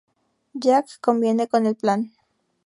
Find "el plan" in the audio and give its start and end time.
1.67-2.11